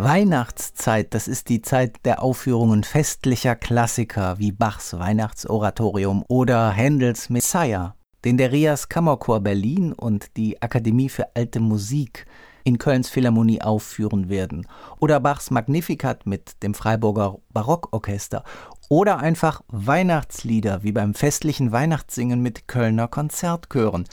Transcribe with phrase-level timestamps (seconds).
[0.00, 7.96] Weihnachtszeit, das ist die Zeit der Aufführungen festlicher Klassiker wie Bachs Weihnachtsoratorium oder Händels Messiah,
[8.24, 12.26] den der Rias Kammerchor Berlin und die Akademie für Alte Musik
[12.64, 14.66] in Kölns Philharmonie aufführen werden,
[15.00, 18.44] oder Bachs Magnificat mit dem Freiburger Barockorchester,
[18.88, 24.04] oder einfach Weihnachtslieder wie beim festlichen Weihnachtssingen mit Kölner Konzertchören.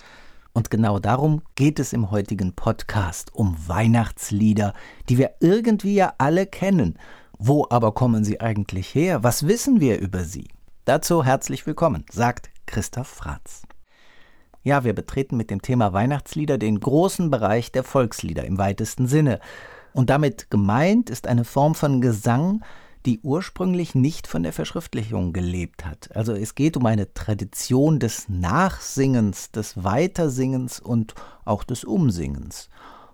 [0.55, 4.73] Und genau darum geht es im heutigen Podcast, um Weihnachtslieder,
[5.09, 6.97] die wir irgendwie ja alle kennen.
[7.37, 9.21] Wo aber kommen sie eigentlich her?
[9.21, 10.47] Was wissen wir über sie?
[10.85, 13.63] Dazu herzlich willkommen, sagt Christoph Fratz.
[14.63, 19.41] Ja, wir betreten mit dem Thema Weihnachtslieder den großen Bereich der Volkslieder im weitesten Sinne.
[19.91, 22.63] Und damit gemeint ist eine Form von Gesang,
[23.05, 26.15] die ursprünglich nicht von der Verschriftlichung gelebt hat.
[26.15, 31.13] Also es geht um eine Tradition des Nachsingens, des Weitersingens und
[31.45, 32.69] auch des Umsingens.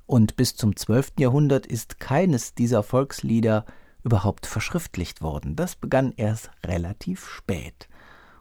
[0.05, 1.13] Und bis zum 12.
[1.19, 3.65] Jahrhundert ist keines dieser Volkslieder
[4.03, 5.55] überhaupt verschriftlicht worden.
[5.55, 7.87] Das begann erst relativ spät.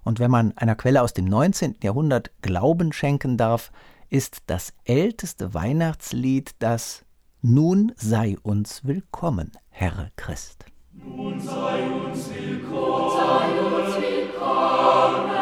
[0.03, 1.77] Und wenn man einer Quelle aus dem 19.
[1.83, 3.71] Jahrhundert Glauben schenken darf,
[4.09, 7.05] ist das älteste Weihnachtslied das
[7.43, 10.70] Nun sei uns willkommen, Herr Christ.
[11.03, 15.41] Nun sei uns willkommen, sei uns willkommen.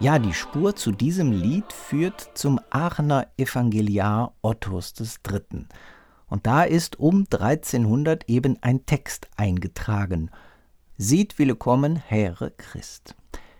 [0.00, 5.64] Ja, die Spur zu diesem Lied führt zum Aachener Evangeliar Ottos III.
[6.28, 10.30] Und da ist um 1300 eben ein Text eingetragen.
[10.96, 13.14] Sieht willkommen, Herr Christ.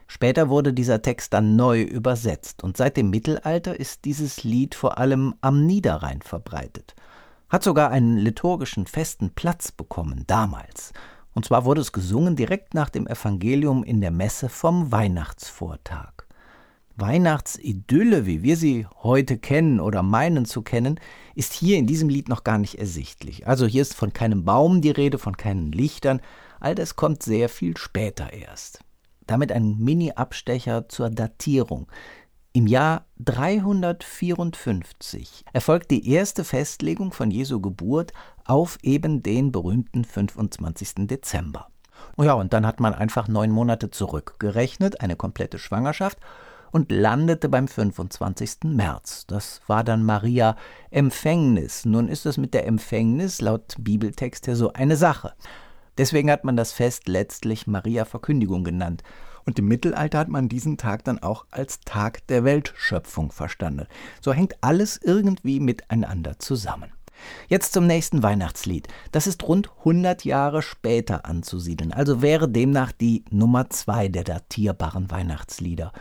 [0.06, 4.98] Später wurde dieser Text dann neu übersetzt und seit dem Mittelalter ist dieses Lied vor
[4.98, 6.95] allem am Niederrhein verbreitet.
[7.48, 10.93] Hat sogar einen liturgischen festen Platz bekommen damals.
[11.34, 16.24] Und zwar wurde es gesungen direkt nach dem Evangelium in der Messe vom Weihnachtsvortag.
[16.97, 21.00] Weihnachtsidylle, wie wir sie heute kennen oder meinen zu kennen,
[21.34, 23.47] ist hier in diesem Lied noch gar nicht ersichtlich.
[23.47, 26.21] Also hier ist von keinem Baum die Rede, von keinen Lichtern.
[26.60, 28.81] All das kommt sehr viel später erst.
[29.27, 31.87] Damit ein Mini-Abstecher zur Datierung.
[32.53, 38.12] Im Jahr 354 erfolgt die erste Festlegung von Jesu Geburt
[38.44, 41.09] auf eben den berühmten 25.
[41.09, 41.66] Dezember.
[42.16, 46.21] Ja, und dann hat man einfach neun Monate zurückgerechnet, eine komplette Schwangerschaft,
[46.75, 48.65] und landete beim 25.
[48.65, 49.29] März.
[49.29, 50.57] Das war dann Maria
[50.91, 51.85] Empfängnis.
[51.85, 55.35] Nun ist es mit der Empfängnis laut Bibeltext ja so eine Sache.
[55.99, 59.05] Deswegen hat man das Fest letztlich Maria Verkündigung genannt.
[59.47, 63.87] Und im Mittelalter hat man diesen Tag dann auch als Tag der Weltschöpfung verstanden.
[64.21, 66.91] So hängt alles irgendwie miteinander zusammen.
[67.47, 68.89] Jetzt zum nächsten Weihnachtslied.
[69.12, 75.12] Das ist rund 100 Jahre später anzusiedeln, also wäre demnach die Nummer zwei der datierbaren
[75.12, 75.93] Weihnachtslieder.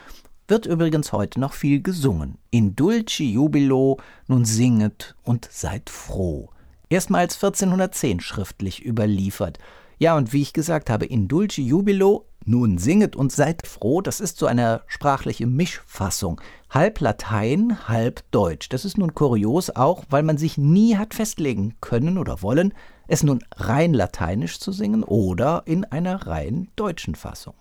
[0.54, 2.38] Wird übrigens heute noch viel gesungen.
[2.52, 3.98] In Dulci Jubilo,
[4.28, 6.52] nun singet und seid froh.
[6.90, 9.58] Erstmals 1410 schriftlich überliefert.
[9.98, 14.20] Ja, und wie ich gesagt habe, in Dulci Jubilo, nun singet und seid froh, das
[14.20, 16.40] ist so eine sprachliche Mischfassung.
[16.70, 18.70] Halb Latein, halb Deutsch.
[18.70, 22.76] Das ist nun kurios auch, weil man sich nie hat festlegen können oder wollen,
[23.08, 27.56] es nun rein lateinisch zu singen oder in einer rein deutschen Fassung.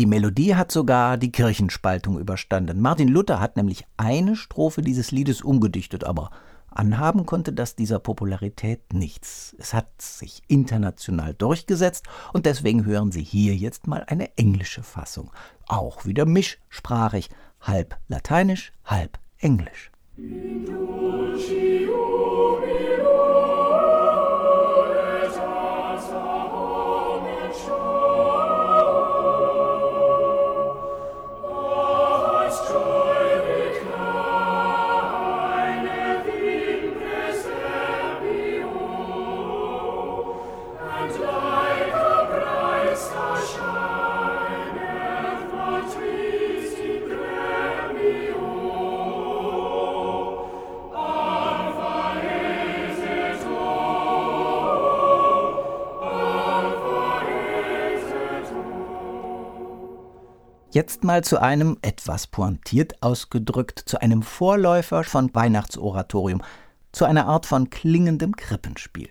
[0.00, 2.80] Die Melodie hat sogar die Kirchenspaltung überstanden.
[2.80, 6.30] Martin Luther hat nämlich eine Strophe dieses Liedes umgedichtet, aber
[6.70, 9.54] anhaben konnte das dieser Popularität nichts.
[9.58, 15.32] Es hat sich international durchgesetzt und deswegen hören Sie hier jetzt mal eine englische Fassung.
[15.68, 17.28] Auch wieder mischsprachig,
[17.60, 19.90] halb lateinisch, halb englisch.
[20.16, 20.64] In
[60.72, 66.42] Jetzt mal zu einem, etwas pointiert ausgedrückt, zu einem Vorläufer von Weihnachtsoratorium,
[66.92, 69.10] zu einer Art von klingendem Krippenspiel.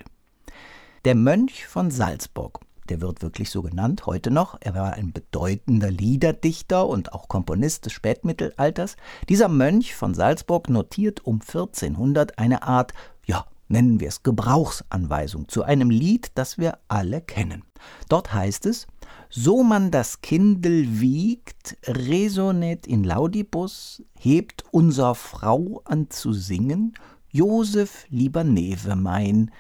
[1.03, 4.57] Der Mönch von Salzburg, der wird wirklich so genannt, heute noch.
[4.61, 8.95] Er war ein bedeutender Liederdichter und auch Komponist des Spätmittelalters.
[9.27, 12.93] Dieser Mönch von Salzburg notiert um 1400 eine Art,
[13.25, 17.63] ja, nennen wir es Gebrauchsanweisung zu einem Lied, das wir alle kennen.
[18.07, 18.87] Dort heißt es,
[19.29, 26.93] so man das Kindel wiegt, resonet in laudibus, hebt unser Frau an zu singen,
[27.31, 29.51] Josef, lieber Neve mein,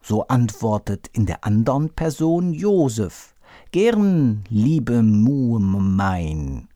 [0.00, 3.34] so antwortet in der andern Person Josef,
[3.72, 6.68] gern, liebe Muhm mein.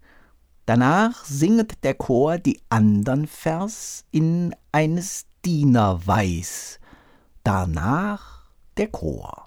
[0.67, 6.81] Danach singet der Chor die andern Vers in eines Dienerweis,
[7.45, 9.45] danach der Chor.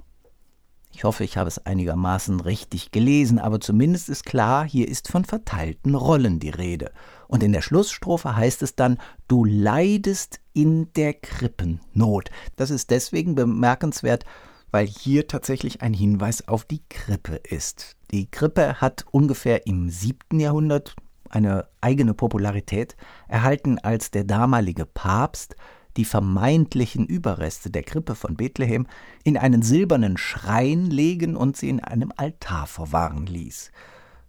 [1.00, 5.24] Ich hoffe, ich habe es einigermaßen richtig gelesen, aber zumindest ist klar, hier ist von
[5.24, 6.92] verteilten Rollen die Rede.
[7.30, 8.98] Und in der Schlussstrophe heißt es dann,
[9.30, 12.32] du leidest in der Krippennot.
[12.58, 14.26] Das ist deswegen bemerkenswert,
[14.72, 17.96] weil hier tatsächlich ein Hinweis auf die Krippe ist.
[18.12, 20.98] Die Krippe hat ungefähr im siebten Jahrhundert
[21.30, 22.98] eine eigene Popularität
[23.30, 25.56] erhalten, als der damalige Papst
[25.98, 28.88] die vermeintlichen Überreste der Krippe von Bethlehem
[29.24, 33.72] in einen silbernen Schrein legen und sie in einem Altar verwahren ließ.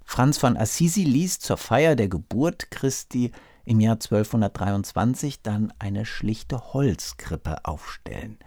[0.04, 3.30] Franz von Assisi ließ zur Feier der Geburt Christi
[3.64, 8.38] im Jahr 1223 dann eine schlichte Holzkrippe aufstellen.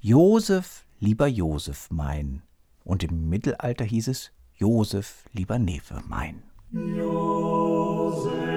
[0.00, 2.42] Josef, lieber Josef mein.
[2.84, 6.42] Und im Mittelalter hieß es Josef, lieber Neffe mein.
[6.72, 8.47] Josef.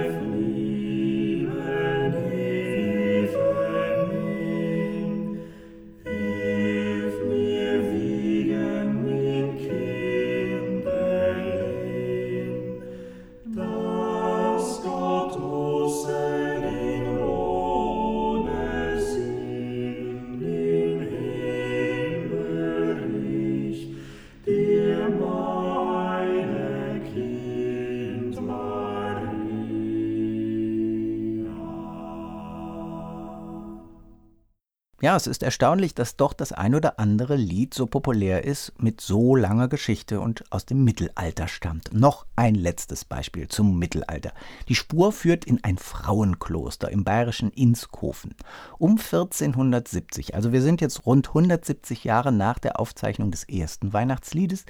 [35.02, 39.02] Ja, es ist erstaunlich, dass doch das ein oder andere Lied so populär ist, mit
[39.02, 41.92] so langer Geschichte und aus dem Mittelalter stammt.
[41.92, 44.32] Noch ein letztes Beispiel zum Mittelalter.
[44.70, 48.36] Die Spur führt in ein Frauenkloster im bayerischen Inskofen
[48.78, 50.36] um 1470.
[50.36, 54.66] Also wir sind jetzt rund 170 Jahre nach der Aufzeichnung des ersten Weihnachtsliedes,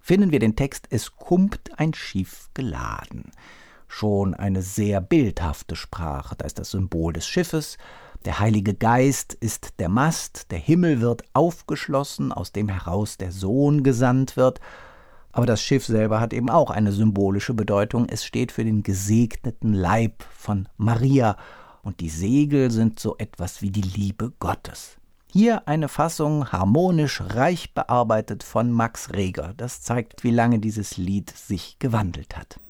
[0.00, 3.32] finden wir den Text Es kummt ein Schiff geladen.
[3.86, 6.36] Schon eine sehr bildhafte Sprache.
[6.36, 7.76] Da ist das Symbol des Schiffes,
[8.24, 13.82] der Heilige Geist ist der Mast, der Himmel wird aufgeschlossen, aus dem heraus der Sohn
[13.82, 14.60] gesandt wird.
[15.32, 18.06] Aber das Schiff selber hat eben auch eine symbolische Bedeutung.
[18.08, 21.36] Es steht für den gesegneten Leib von Maria
[21.82, 24.96] und die Segel sind so etwas wie die Liebe Gottes.
[25.30, 29.52] Hier eine Fassung harmonisch reich bearbeitet von Max Reger.
[29.56, 32.60] Das zeigt, wie lange dieses Lied sich gewandelt hat.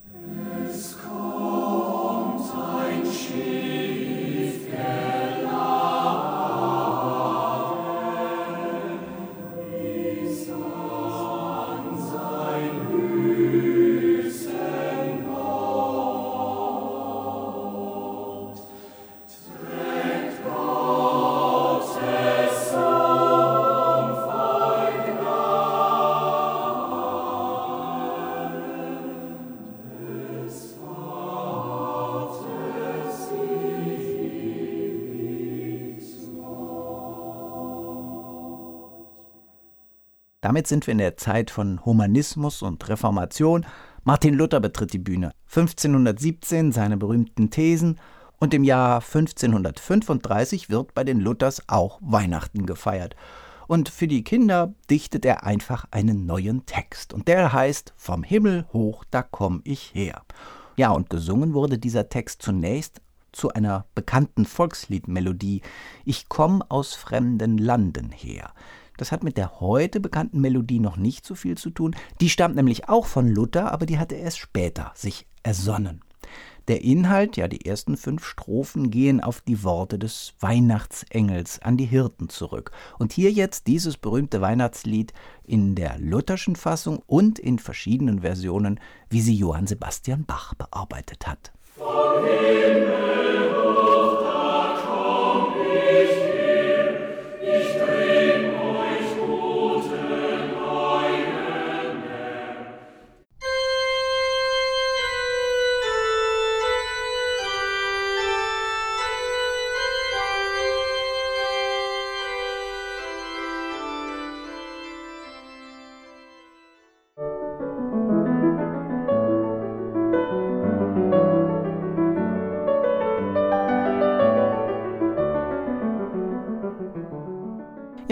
[40.45, 43.65] Damit sind wir in der Zeit von Humanismus und Reformation.
[44.03, 45.33] Martin Luther betritt die Bühne.
[45.47, 47.99] 1517 seine berühmten Thesen
[48.41, 53.17] und im Jahr 1535 wird bei den Luthers auch Weihnachten gefeiert.
[53.69, 57.15] Und für die Kinder dichtet er einfach einen neuen Text.
[57.15, 60.21] Und der heißt Vom Himmel hoch, da komm ich her.
[60.77, 63.01] Ja, und gesungen wurde dieser Text zunächst
[63.33, 65.63] zu einer bekannten Volksliedmelodie.
[66.05, 68.53] Ich komm aus fremden Landen her.
[68.97, 71.97] Das hat mit der heute bekannten Melodie noch nicht so viel zu tun.
[72.21, 76.01] Die stammt nämlich auch von Luther, aber die hatte erst später sich ersonnen.
[76.67, 81.85] Der Inhalt, ja die ersten fünf Strophen, gehen auf die Worte des Weihnachtsengels an die
[81.85, 82.71] Hirten zurück.
[82.99, 85.13] Und hier jetzt dieses berühmte Weihnachtslied
[85.45, 91.53] in der lutherschen Fassung und in verschiedenen Versionen, wie sie Johann Sebastian Bach bearbeitet hat.
[91.77, 93.34] Von Himmel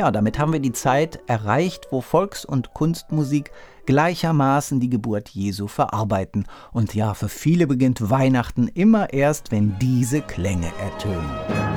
[0.02, 3.52] Ja, damit haben wir die Zeit erreicht, wo Volks- und Kunstmusik
[3.86, 6.46] gleichermaßen die Geburt Jesu verarbeiten.
[6.72, 11.71] Und ja, für viele beginnt Weihnachten immer erst, wenn diese Klänge ertönen.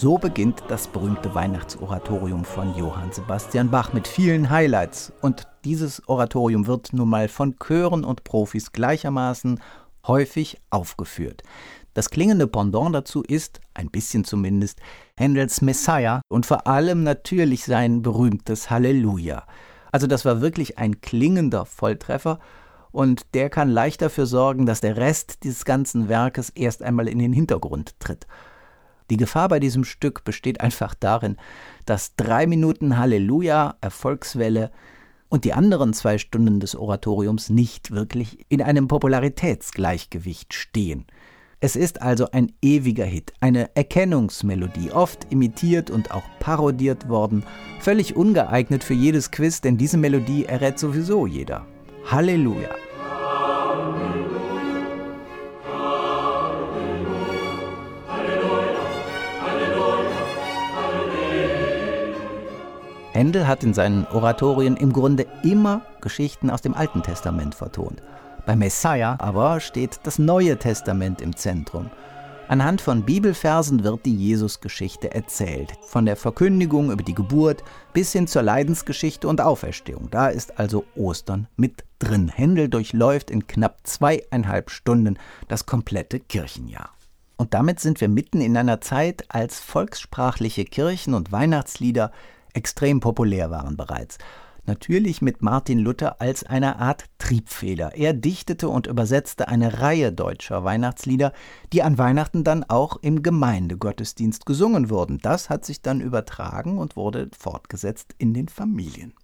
[0.00, 5.12] So beginnt das berühmte Weihnachtsoratorium von Johann Sebastian Bach mit vielen Highlights.
[5.22, 9.58] Und dieses Oratorium wird nun mal von Chören und Profis gleichermaßen
[10.06, 11.42] häufig aufgeführt.
[11.94, 14.78] Das klingende Pendant dazu ist, ein bisschen zumindest,
[15.16, 19.46] Händels Messiah und vor allem natürlich sein berühmtes Halleluja.
[19.90, 22.38] Also das war wirklich ein klingender Volltreffer
[22.92, 27.18] und der kann leicht dafür sorgen, dass der Rest dieses ganzen Werkes erst einmal in
[27.18, 28.28] den Hintergrund tritt.
[29.10, 31.36] Die Gefahr bei diesem Stück besteht einfach darin,
[31.86, 34.70] dass drei Minuten Halleluja, Erfolgswelle
[35.28, 41.06] und die anderen zwei Stunden des Oratoriums nicht wirklich in einem Popularitätsgleichgewicht stehen.
[41.60, 47.42] Es ist also ein ewiger Hit, eine Erkennungsmelodie, oft imitiert und auch parodiert worden,
[47.80, 51.66] völlig ungeeignet für jedes Quiz, denn diese Melodie errät sowieso jeder.
[52.06, 52.70] Halleluja.
[63.18, 68.00] Händel hat in seinen Oratorien im Grunde immer Geschichten aus dem Alten Testament vertont.
[68.46, 71.90] Bei Messiah aber steht das Neue Testament im Zentrum.
[72.46, 78.28] Anhand von Bibelversen wird die Jesusgeschichte erzählt, von der Verkündigung über die Geburt bis hin
[78.28, 80.10] zur Leidensgeschichte und Auferstehung.
[80.12, 82.28] Da ist also Ostern mit drin.
[82.28, 86.90] Händel durchläuft in knapp zweieinhalb Stunden das komplette Kirchenjahr.
[87.36, 92.12] Und damit sind wir mitten in einer Zeit, als volkssprachliche Kirchen- und Weihnachtslieder
[92.58, 94.18] extrem populär waren bereits.
[94.66, 97.94] Natürlich mit Martin Luther als einer Art Triebfeder.
[97.94, 101.32] Er dichtete und übersetzte eine Reihe deutscher Weihnachtslieder,
[101.72, 105.18] die an Weihnachten dann auch im Gemeindegottesdienst gesungen wurden.
[105.22, 109.14] Das hat sich dann übertragen und wurde fortgesetzt in den Familien.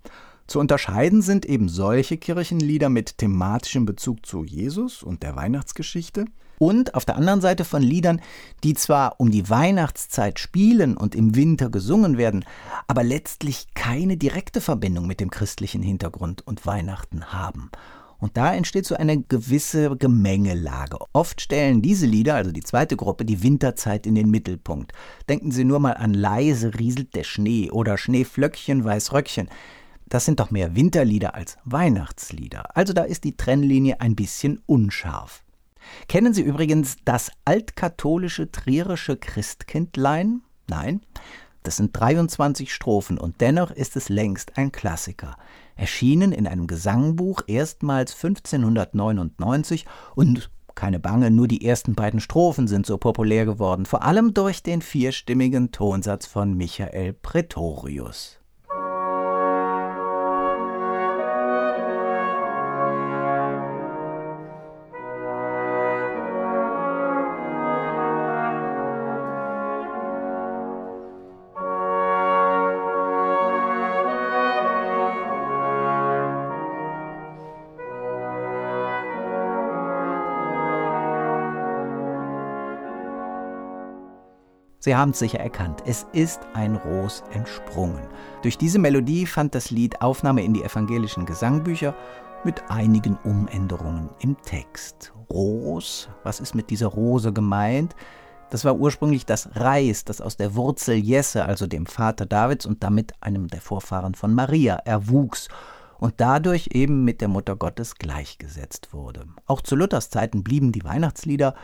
[0.47, 6.25] Zu unterscheiden sind eben solche Kirchenlieder mit thematischem Bezug zu Jesus und der Weihnachtsgeschichte
[6.58, 8.20] und auf der anderen Seite von Liedern,
[8.62, 12.44] die zwar um die Weihnachtszeit spielen und im Winter gesungen werden,
[12.87, 17.70] aber letztlich keine direkte Verbindung mit dem christlichen Hintergrund und Weihnachten haben.
[18.18, 20.96] Und da entsteht so eine gewisse Gemengelage.
[21.12, 24.92] Oft stellen diese Lieder, also die zweite Gruppe, die Winterzeit in den Mittelpunkt.
[25.28, 29.50] Denken Sie nur mal an Leise rieselt der Schnee oder Schneeflöckchen, Weißröckchen.
[30.06, 32.75] Das sind doch mehr Winterlieder als Weihnachtslieder.
[32.75, 35.43] Also da ist die Trennlinie ein bisschen unscharf.
[36.09, 40.43] Kennen Sie übrigens das altkatholische trierische Christkindlein?
[40.69, 41.00] Nein?
[41.62, 45.37] Das sind 23 Strophen und dennoch ist es längst ein Klassiker.
[45.76, 52.85] Erschienen in einem Gesangbuch erstmals 1599 und keine Bange, nur die ersten beiden Strophen sind
[52.85, 58.41] so populär geworden, vor allem durch den vierstimmigen Tonsatz von Michael Pretorius.
[84.85, 88.07] Sie haben es sicher erkannt, es ist ein Ros entsprungen.
[88.43, 91.95] Durch diese Melodie fand das Lied Aufnahme in die evangelischen Gesangbücher
[92.45, 95.14] mit einigen Umänderungen im Text.
[95.31, 97.97] Ros, was ist mit dieser Rose gemeint?
[98.50, 102.83] Das war ursprünglich das Reis, das aus der Wurzel Jesse, also dem Vater Davids und
[102.83, 105.49] damit einem der Vorfahren von Maria, erwuchs
[105.99, 109.25] und dadurch eben mit der Mutter Gottes gleichgesetzt wurde.
[109.47, 111.55] Auch zu Luthers Zeiten blieben die Weihnachtslieder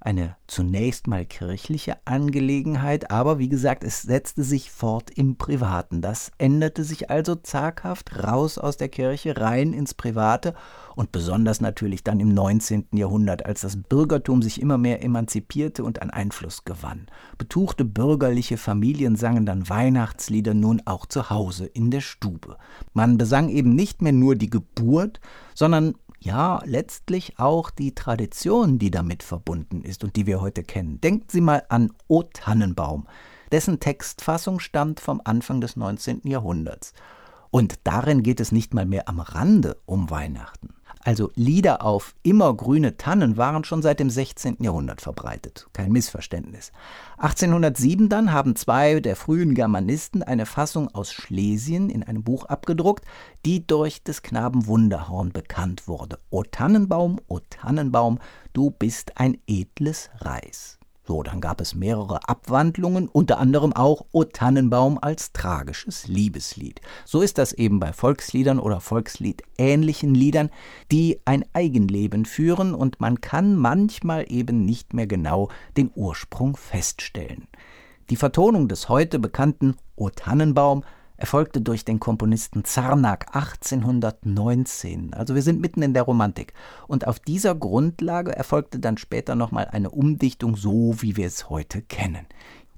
[0.00, 6.00] eine zunächst mal kirchliche Angelegenheit, aber wie gesagt, es setzte sich fort im Privaten.
[6.00, 10.54] Das änderte sich also zaghaft raus aus der Kirche, rein ins Private
[10.94, 12.86] und besonders natürlich dann im 19.
[12.92, 17.06] Jahrhundert, als das Bürgertum sich immer mehr emanzipierte und an Einfluss gewann.
[17.36, 22.56] Betuchte bürgerliche Familien sangen dann Weihnachtslieder nun auch zu Hause in der Stube.
[22.94, 25.20] Man besang eben nicht mehr nur die Geburt,
[25.54, 31.00] sondern ja letztlich auch die Tradition, die damit verbunden ist und die wir heute kennen.
[31.00, 33.06] Denken Sie mal an O Tannenbaum.
[33.52, 36.22] Dessen Textfassung stammt vom Anfang des 19.
[36.24, 36.92] Jahrhunderts.
[37.50, 40.74] Und darin geht es nicht mal mehr am Rande um Weihnachten.
[41.08, 44.58] Also Lieder auf immergrüne Tannen waren schon seit dem 16.
[44.60, 45.66] Jahrhundert verbreitet.
[45.72, 46.70] Kein Missverständnis.
[47.16, 53.06] 1807 dann haben zwei der frühen Germanisten eine Fassung aus Schlesien in einem Buch abgedruckt,
[53.46, 56.18] die durch des Knaben Wunderhorn bekannt wurde.
[56.28, 58.18] O Tannenbaum, o Tannenbaum,
[58.52, 60.77] du bist ein edles Reis.
[61.08, 66.82] So, dann gab es mehrere Abwandlungen, unter anderem auch O Tannenbaum als tragisches Liebeslied.
[67.06, 70.50] So ist das eben bei Volksliedern oder Volkslied-ähnlichen Liedern,
[70.92, 75.48] die ein Eigenleben führen und man kann manchmal eben nicht mehr genau
[75.78, 77.48] den Ursprung feststellen.
[78.10, 80.84] Die Vertonung des heute bekannten O Tannenbaum
[81.18, 85.12] erfolgte durch den Komponisten Zarnak 1819.
[85.12, 86.54] Also wir sind mitten in der Romantik.
[86.86, 91.82] Und auf dieser Grundlage erfolgte dann später nochmal eine Umdichtung, so wie wir es heute
[91.82, 92.26] kennen.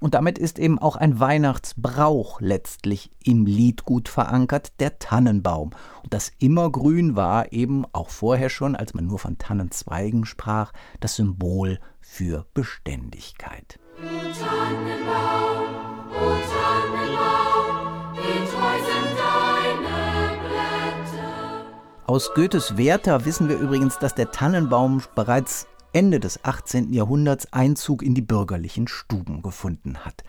[0.01, 5.71] Und damit ist eben auch ein Weihnachtsbrauch letztlich im Lied gut verankert, der Tannenbaum.
[6.01, 11.17] Und das Immergrün war eben auch vorher schon, als man nur von Tannenzweigen sprach, das
[11.17, 13.79] Symbol für Beständigkeit.
[13.99, 14.07] O
[14.43, 15.00] Tannenbaum,
[22.11, 26.91] Aus Goethes Werther wissen wir übrigens, dass der Tannenbaum bereits Ende des 18.
[26.91, 30.25] Jahrhunderts Einzug in die bürgerlichen Stuben gefunden hat.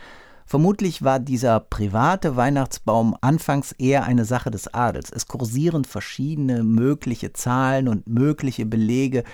[0.47, 5.11] Vermutlich war dieser private Weihnachtsbaum anfangs eher eine Sache des Adels.
[5.11, 9.25] Es kursieren verschiedene mögliche Zahlen und mögliche Belege,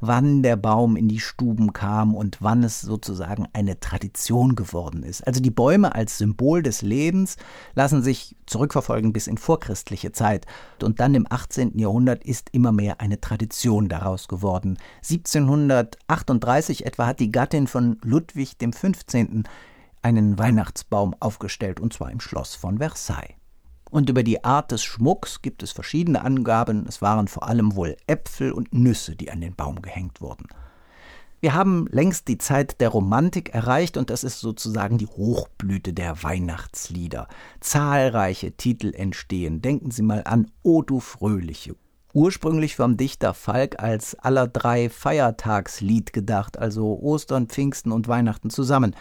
[0.00, 5.26] wann der Baum in die Stuben kam und wann es sozusagen eine Tradition geworden ist.
[5.26, 7.36] Also die Bäume als Symbol des Lebens
[7.74, 10.46] lassen sich zurückverfolgen bis in vorchristliche Zeit.
[10.82, 11.78] Und dann im 18.
[11.78, 14.78] Jahrhundert ist immer mehr eine Tradition daraus geworden.
[15.02, 19.14] 1738 etwa hat die Gattin von Ludwig XV.
[20.02, 23.37] einen Weihnachtsbaum aufgestellt, und zwar im Schloss von Versailles.
[23.90, 26.84] Und über die Art des Schmucks gibt es verschiedene Angaben.
[26.88, 30.46] Es waren vor allem wohl Äpfel und Nüsse, die an den Baum gehängt wurden.
[31.40, 36.24] Wir haben längst die Zeit der Romantik erreicht und das ist sozusagen die Hochblüte der
[36.24, 37.28] Weihnachtslieder.
[37.60, 39.62] Zahlreiche Titel entstehen.
[39.62, 41.76] Denken Sie mal an O du Fröhliche.
[42.12, 48.96] Ursprünglich vom Dichter Falk als aller drei Feiertagslied gedacht, also Ostern, Pfingsten und Weihnachten zusammen.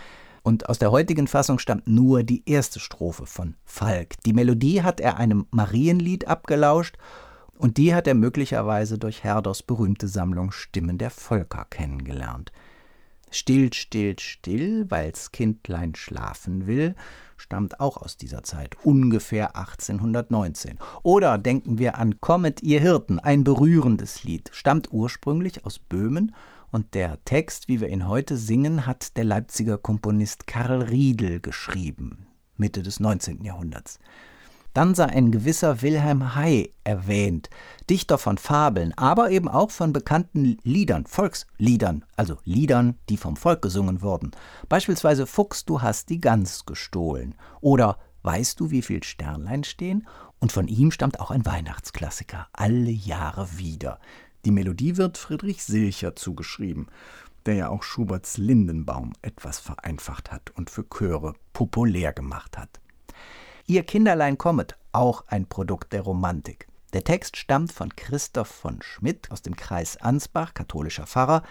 [0.48, 4.14] Und aus der heutigen Fassung stammt nur die erste Strophe von Falk.
[4.26, 6.96] Die Melodie hat er einem Marienlied abgelauscht
[7.58, 12.54] und die hat er möglicherweise durch Herders berühmte Sammlung Stimmen der Völker kennengelernt.
[13.30, 16.96] Still, still, still, weil's Kindlein schlafen will,
[17.36, 20.80] stammt auch aus dieser Zeit, ungefähr 1819.
[21.04, 26.34] Oder denken wir an Kommet, ihr Hirten, ein berührendes Lied, stammt ursprünglich aus Böhmen
[26.72, 32.28] und der Text, wie wir ihn heute singen, hat der Leipziger Komponist Karl Riedel geschrieben,
[32.56, 33.44] Mitte des 19.
[33.44, 34.00] Jahrhunderts.
[34.74, 37.50] Dann sei ein gewisser Wilhelm Hay erwähnt,
[37.90, 43.64] Dichter von Fabeln, aber eben auch von bekannten Liedern, Volksliedern, also Liedern, die vom Volk
[43.64, 44.32] gesungen wurden.
[44.70, 50.06] Beispielsweise Fuchs, du hast die Gans gestohlen oder Weißt du, wie viel Sternlein stehen?
[50.40, 54.02] Und von ihm stammt auch ein Weihnachtsklassiker, alle Jahre wieder.
[54.48, 56.88] Die Melodie wird Friedrich Silcher zugeschrieben,
[57.46, 62.80] der ja auch Schuberts Lindenbaum etwas vereinfacht hat und für Chöre populär gemacht hat.
[63.66, 66.70] Ihr Kinderlein kommet, auch ein Produkt der Romantik.
[66.94, 71.44] Der Text stammt von Christoph von Schmidt aus dem Kreis Ansbach, katholischer Pfarrer,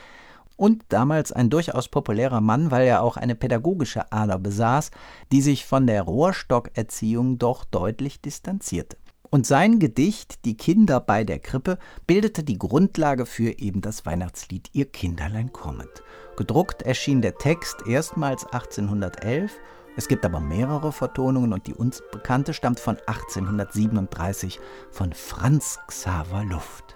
[0.57, 4.91] und damals ein durchaus populärer Mann, weil er auch eine pädagogische Ader besaß,
[5.33, 8.97] die sich von der Rohrstockerziehung doch deutlich distanzierte.
[9.37, 14.71] Und sein Gedicht Die Kinder bei der Krippe bildete die Grundlage für eben das Weihnachtslied
[14.73, 16.03] Ihr Kinderlein kommet.
[16.39, 19.53] Gedruckt erschien der Text erstmals 1811,
[19.95, 24.59] es gibt aber mehrere Vertonungen und die uns bekannte stammt von 1837
[24.91, 26.95] von Franz Xaver Luft.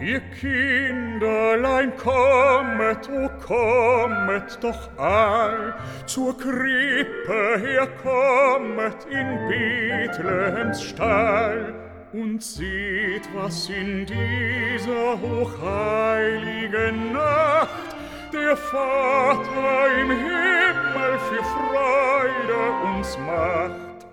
[0.00, 5.74] Ihr Kinderlein kommet, o kommet doch all,
[6.06, 11.74] zur Krippe herkommet in Bethlehems Stall,
[12.12, 17.96] und seht, was in dieser hochheiligen Nacht
[18.32, 24.06] der Vater im Himmel für Freude uns macht.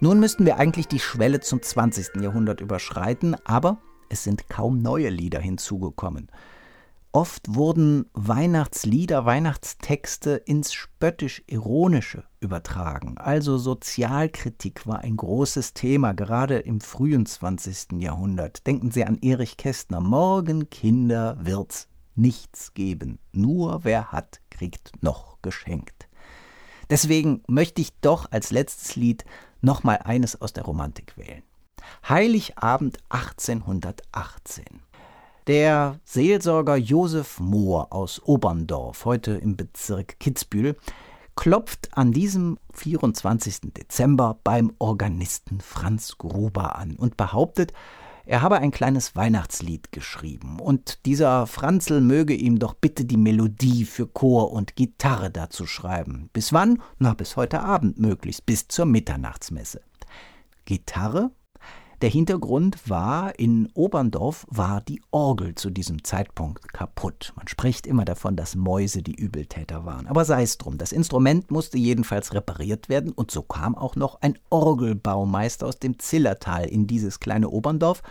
[0.00, 2.20] Nun müssten wir eigentlich die Schwelle zum 20.
[2.20, 3.78] Jahrhundert überschreiten, aber
[4.12, 6.30] es sind kaum neue Lieder hinzugekommen.
[7.12, 13.16] Oft wurden Weihnachtslieder, Weihnachtstexte ins spöttisch-ironische übertragen.
[13.18, 18.00] Also Sozialkritik war ein großes Thema, gerade im frühen 20.
[18.02, 18.66] Jahrhundert.
[18.66, 20.00] Denken Sie an Erich Kästner.
[20.00, 23.18] Morgen, Kinder, wird's nichts geben.
[23.32, 26.08] Nur wer hat, kriegt noch geschenkt.
[26.90, 29.24] Deswegen möchte ich doch als letztes Lied
[29.62, 31.42] nochmal eines aus der Romantik wählen.
[32.08, 34.64] Heiligabend 1818.
[35.48, 40.76] Der Seelsorger Josef Mohr aus Oberndorf, heute im Bezirk Kitzbühel,
[41.34, 43.72] klopft an diesem 24.
[43.76, 47.72] Dezember beim Organisten Franz Gruber an und behauptet,
[48.24, 53.84] er habe ein kleines Weihnachtslied geschrieben und dieser Franzl möge ihm doch bitte die Melodie
[53.84, 56.30] für Chor und Gitarre dazu schreiben.
[56.32, 56.80] Bis wann?
[56.98, 59.80] Na, bis heute Abend möglichst, bis zur Mitternachtsmesse.
[60.66, 61.32] Gitarre
[62.02, 67.32] der Hintergrund war, in Oberndorf war die Orgel zu diesem Zeitpunkt kaputt.
[67.36, 70.08] Man spricht immer davon, dass Mäuse die Übeltäter waren.
[70.08, 74.20] Aber sei es drum, das Instrument musste jedenfalls repariert werden und so kam auch noch
[74.20, 78.02] ein Orgelbaumeister aus dem Zillertal in dieses kleine Oberndorf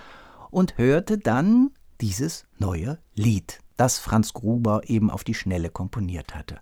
[0.52, 6.60] und hörte dann dieses neue Lied, das Franz Gruber eben auf die Schnelle komponiert hatte.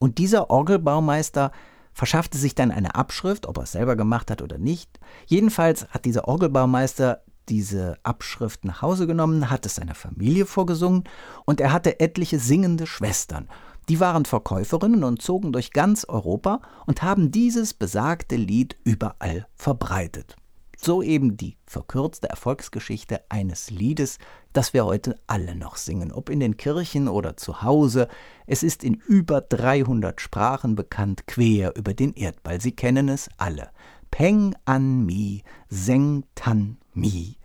[0.00, 1.52] Und dieser Orgelbaumeister
[1.98, 5.00] verschaffte sich dann eine Abschrift, ob er es selber gemacht hat oder nicht.
[5.26, 11.02] Jedenfalls hat dieser Orgelbaumeister diese Abschrift nach Hause genommen, hat es seiner Familie vorgesungen
[11.44, 13.48] und er hatte etliche singende Schwestern.
[13.88, 20.36] Die waren Verkäuferinnen und zogen durch ganz Europa und haben dieses besagte Lied überall verbreitet.
[20.80, 24.18] So eben die verkürzte Erfolgsgeschichte eines Liedes,
[24.52, 28.06] das wir heute alle noch singen, ob in den Kirchen oder zu Hause.
[28.46, 32.60] Es ist in über 300 Sprachen bekannt, quer über den Erdball.
[32.60, 33.70] Sie kennen es alle.
[34.12, 37.36] Peng an mi, seng tan mi.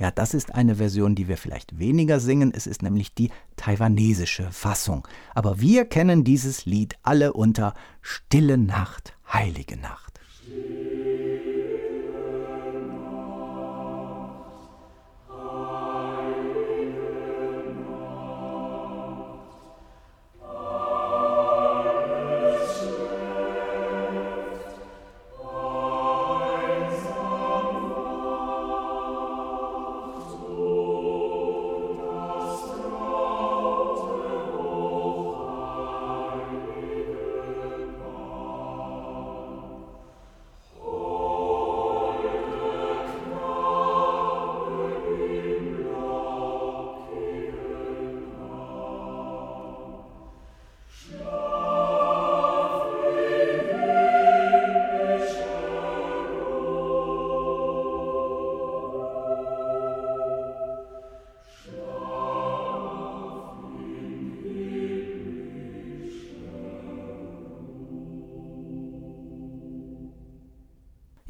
[0.00, 2.50] Ja, das ist eine Version, die wir vielleicht weniger singen.
[2.52, 5.06] Es ist nämlich die taiwanesische Fassung.
[5.34, 10.18] Aber wir kennen dieses Lied alle unter Stille Nacht, heilige Nacht.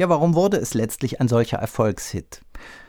[0.04, 2.42] Ja, warum wurde es letztlich ein solcher Erfolgshit?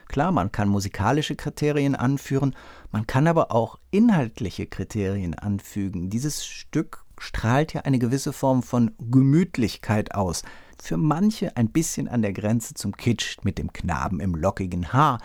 [0.10, 2.54] Klar, man kann musikalische Kriterien anführen,
[2.91, 6.10] man kann aber auch inhaltliche Kriterien anfügen.
[6.10, 10.43] Dieses Stück strahlt ja eine gewisse Form von Gemütlichkeit aus.
[10.84, 15.21] Für manche ein bisschen an der Grenze zum Kitsch mit dem Knaben im lockigen Haar.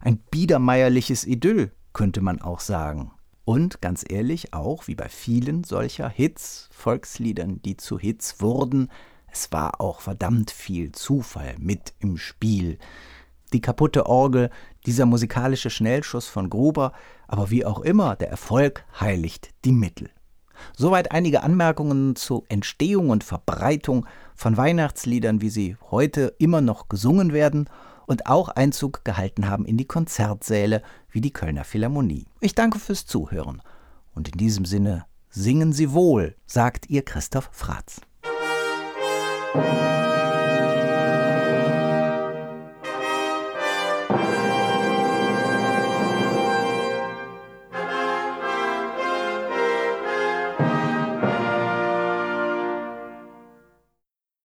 [0.00, 3.10] Ein biedermeierliches Idyll, könnte man auch sagen.
[3.44, 8.88] Und ganz ehrlich, auch wie bei vielen solcher Hits, Volksliedern, die zu Hits wurden,
[9.32, 12.78] es war auch verdammt viel Zufall mit im Spiel.
[13.52, 14.50] Die kaputte Orgel,
[14.86, 16.92] dieser musikalische Schnellschuss von Gruber,
[17.26, 20.10] aber wie auch immer, der Erfolg heiligt die Mittel.
[20.76, 27.32] Soweit einige Anmerkungen zur Entstehung und Verbreitung von Weihnachtsliedern, wie sie heute immer noch gesungen
[27.32, 27.68] werden
[28.06, 32.26] und auch Einzug gehalten haben in die Konzertsäle wie die Kölner Philharmonie.
[32.40, 33.62] Ich danke fürs Zuhören
[34.14, 38.00] und in diesem Sinne singen Sie wohl, sagt ihr Christoph Fratz.
[39.54, 40.17] Thank you.